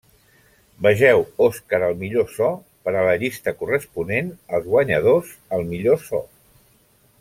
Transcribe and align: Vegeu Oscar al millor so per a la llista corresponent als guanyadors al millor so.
Vegeu 0.85 1.19
Oscar 1.47 1.81
al 1.89 1.93
millor 1.99 2.31
so 2.37 2.49
per 2.87 2.95
a 2.95 3.05
la 3.09 3.13
llista 3.25 3.55
corresponent 3.61 4.35
als 4.59 4.69
guanyadors 4.75 5.39
al 5.59 5.67
millor 5.75 6.05
so. 6.11 6.25